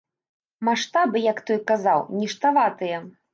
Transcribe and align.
Маштабы, 0.69 1.21
як 1.25 1.43
той 1.51 1.59
казаў, 1.73 1.99
ніштаватыя! 2.23 2.97